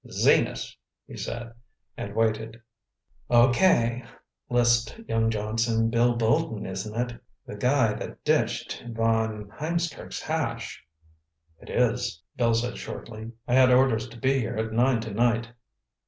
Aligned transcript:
"Zenas!" 0.11 0.75
he 1.05 1.15
said, 1.15 1.53
and 1.95 2.15
waited.... 2.15 2.59
"Okay," 3.29 4.03
lisped 4.49 4.99
young 5.07 5.29
Johnson. 5.29 5.91
"Bill 5.91 6.15
Bolton, 6.15 6.65
isn't 6.65 6.95
it?—The 7.11 7.57
guy 7.57 7.93
that 7.93 8.23
dished 8.23 8.83
von 8.89 9.51
Hiemskirk's 9.59 10.19
hash?" 10.23 10.83
"It 11.59 11.69
is," 11.69 12.19
Bill 12.35 12.55
said 12.55 12.79
shortly. 12.79 13.31
"I 13.47 13.53
had 13.53 13.69
orders 13.71 14.09
to 14.09 14.17
be 14.19 14.39
here 14.39 14.57
at 14.57 14.73
nine 14.73 15.01
tonight." 15.01 15.49